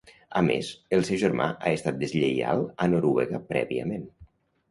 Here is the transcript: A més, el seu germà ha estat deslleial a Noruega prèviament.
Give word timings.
A 0.39 0.41
més, 0.45 0.69
el 0.97 1.03
seu 1.09 1.19
germà 1.23 1.49
ha 1.67 1.73
estat 1.79 1.99
deslleial 2.03 2.65
a 2.85 2.87
Noruega 2.95 3.43
prèviament. 3.53 4.09